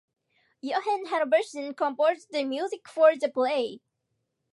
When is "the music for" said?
2.31-3.15